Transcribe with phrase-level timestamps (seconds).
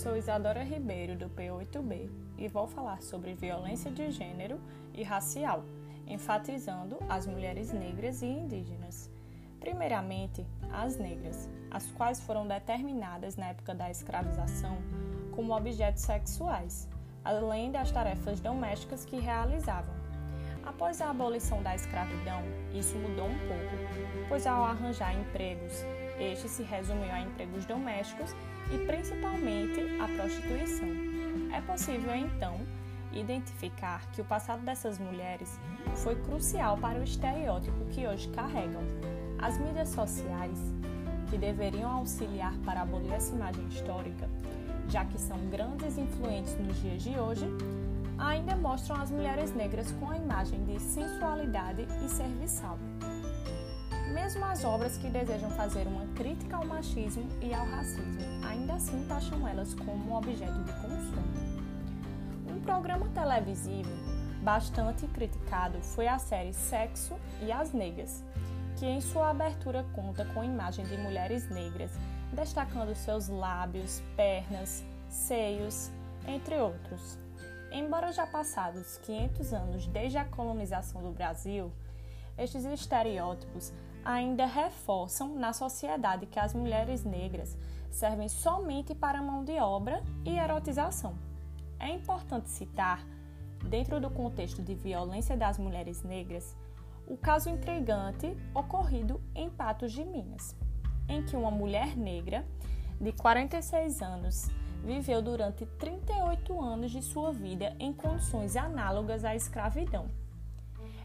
[0.00, 2.08] Sou Isadora Ribeiro do P8B
[2.38, 4.58] e vou falar sobre violência de gênero
[4.94, 5.62] e racial,
[6.06, 9.10] enfatizando as mulheres negras e indígenas.
[9.60, 14.78] Primeiramente, as negras, as quais foram determinadas na época da escravização
[15.32, 16.88] como objetos sexuais,
[17.22, 19.94] além das tarefas domésticas que realizavam.
[20.64, 22.40] Após a abolição da escravidão,
[22.72, 25.84] isso mudou um pouco, pois ao arranjar empregos,
[26.20, 28.34] este se resumiu a empregos domésticos
[28.72, 30.88] e principalmente a prostituição.
[31.54, 32.60] É possível então
[33.12, 35.58] identificar que o passado dessas mulheres
[35.96, 38.82] foi crucial para o estereótipo que hoje carregam.
[39.38, 40.58] As mídias sociais,
[41.28, 44.28] que deveriam auxiliar para abolir essa imagem histórica,
[44.88, 47.46] já que são grandes influentes nos dias de hoje,
[48.18, 52.78] ainda mostram as mulheres negras com a imagem de sensualidade e serviçal.
[54.12, 59.06] Mesmo as obras que desejam fazer uma crítica ao machismo e ao racismo, ainda assim
[59.06, 61.60] taxam elas como objeto de consumo.
[62.48, 63.90] Um programa televisivo
[64.42, 68.24] bastante criticado foi a série Sexo e as Negras,
[68.76, 71.92] que em sua abertura conta com imagem de mulheres negras,
[72.32, 75.90] destacando seus lábios, pernas, seios,
[76.26, 77.16] entre outros.
[77.70, 81.70] Embora já passados 500 anos desde a colonização do Brasil,
[82.40, 87.56] estes estereótipos ainda reforçam na sociedade que as mulheres negras
[87.90, 91.14] servem somente para mão de obra e erotização.
[91.78, 93.04] É importante citar,
[93.68, 96.56] dentro do contexto de violência das mulheres negras,
[97.06, 100.56] o caso intrigante ocorrido em Patos de Minas,
[101.08, 102.46] em que uma mulher negra
[102.98, 104.48] de 46 anos
[104.82, 110.08] viveu durante 38 anos de sua vida em condições análogas à escravidão.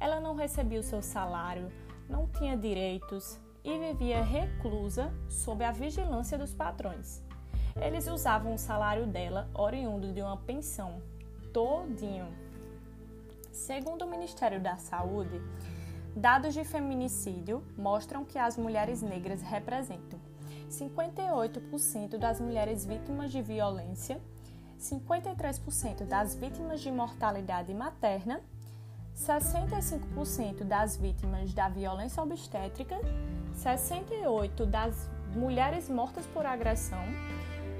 [0.00, 1.70] Ela não recebia o seu salário,
[2.08, 7.22] não tinha direitos e vivia reclusa sob a vigilância dos patrões.
[7.80, 11.00] Eles usavam o salário dela, oriundo de uma pensão,
[11.52, 12.26] todinho.
[13.52, 15.40] Segundo o Ministério da Saúde,
[16.14, 20.18] dados de feminicídio mostram que as mulheres negras representam
[20.68, 24.20] 58% das mulheres vítimas de violência,
[24.78, 28.40] 53% das vítimas de mortalidade materna
[29.18, 32.96] 65% das vítimas da violência obstétrica,
[33.56, 37.02] 68% das mulheres mortas por agressão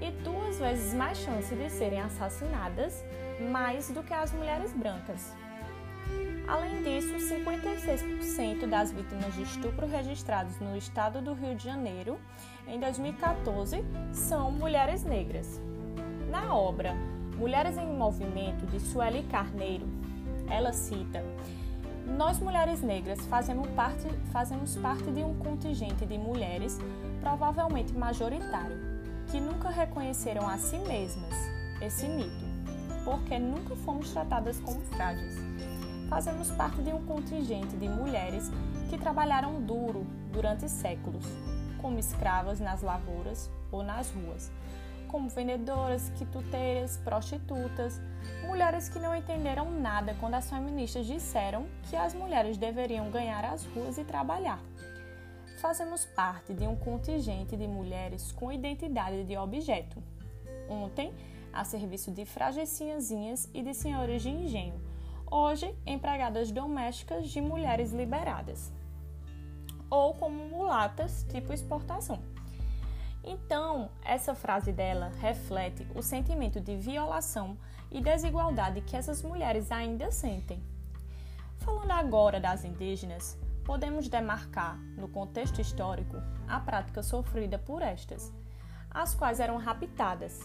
[0.01, 3.05] e duas vezes mais chance de serem assassinadas,
[3.51, 5.33] mais do que as mulheres brancas.
[6.47, 12.19] Além disso, 56% das vítimas de estupro registrados no estado do Rio de Janeiro
[12.67, 15.61] em 2014 são mulheres negras.
[16.31, 16.95] Na obra
[17.37, 19.87] Mulheres em Movimento, de Sueli Carneiro,
[20.51, 21.23] ela cita:
[22.07, 26.79] Nós mulheres negras fazemos parte, fazemos parte de um contingente de mulheres,
[27.21, 28.77] provavelmente majoritário,
[29.31, 31.35] que nunca reconheceram a si mesmas
[31.81, 32.45] esse mito,
[33.05, 35.37] porque nunca fomos tratadas como frágeis.
[36.09, 38.51] Fazemos parte de um contingente de mulheres
[38.89, 41.25] que trabalharam duro durante séculos,
[41.83, 44.51] como escravas nas lavouras ou nas ruas
[45.09, 48.01] como vendedoras, quituteiras, prostitutas,
[48.47, 53.65] mulheres que não entenderam nada quando as feministas disseram que as mulheres deveriam ganhar as
[53.67, 54.63] ruas e trabalhar.
[55.61, 60.01] Fazemos parte de um contingente de mulheres com identidade de objeto.
[60.69, 61.13] Ontem,
[61.53, 64.81] a serviço de fragecinhazinhas e de senhores de engenho.
[65.31, 68.73] Hoje, empregadas domésticas de mulheres liberadas.
[69.91, 72.21] Ou como mulatas, tipo exportação.
[73.31, 77.59] Então, essa frase dela reflete o sentimento de violação
[77.91, 80.63] e desigualdade que essas mulheres ainda sentem.
[81.59, 86.17] Falando agora das indígenas, podemos demarcar, no contexto histórico,
[86.49, 88.33] a prática sofrida por estas,
[88.91, 90.41] as quais eram raptadas.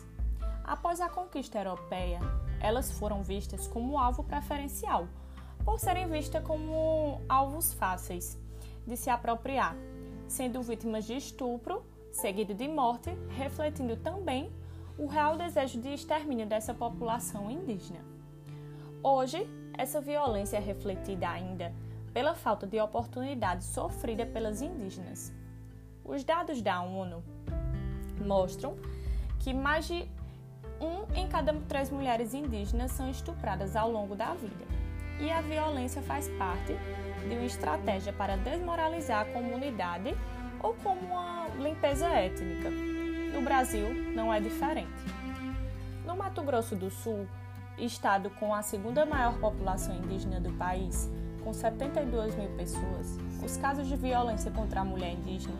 [0.61, 2.19] Após a conquista europeia,
[2.59, 5.07] elas foram vistas como alvo preferencial,
[5.63, 8.37] por serem vistas como alvos fáceis
[8.85, 9.73] de se apropriar,
[10.27, 14.51] sendo vítimas de estupro seguido de morte, refletindo também
[14.97, 17.99] o real desejo de extermínio dessa população indígena.
[19.01, 19.45] Hoje,
[19.75, 21.73] essa violência é refletida ainda
[22.13, 25.33] pela falta de oportunidade sofrida pelas indígenas.
[26.05, 27.23] Os dados da ONU
[28.23, 28.77] mostram
[29.39, 30.07] que mais de
[30.79, 34.65] um em cada três mulheres indígenas são estupradas ao longo da vida.
[35.19, 36.73] E a violência faz parte
[37.27, 40.15] de uma estratégia para desmoralizar a comunidade
[40.61, 42.69] ou como uma limpeza étnica.
[43.33, 44.89] No Brasil, não é diferente.
[46.05, 47.27] No Mato Grosso do Sul,
[47.77, 51.09] estado com a segunda maior população indígena do país,
[51.43, 55.55] com 72 mil pessoas, os casos de violência contra a mulher indígena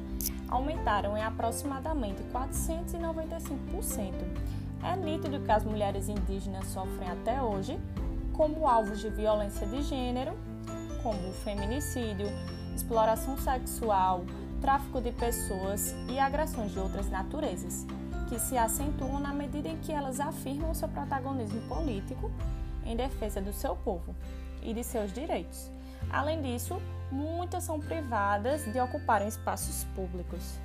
[0.48, 4.14] aumentaram em aproximadamente 495%.
[4.84, 7.80] É nítido que as mulheres indígenas sofrem até hoje
[8.34, 10.34] como alvos de violência de gênero,
[11.02, 12.28] como feminicídio,
[12.76, 14.26] exploração sexual,
[14.64, 17.86] tráfico de pessoas e agressões de outras naturezas,
[18.30, 22.32] que se acentuam na medida em que elas afirmam seu protagonismo político
[22.86, 24.16] em defesa do seu povo
[24.62, 25.70] e de seus direitos.
[26.10, 26.82] Além disso,
[27.12, 30.58] muitas são privadas de ocuparem espaços públicos.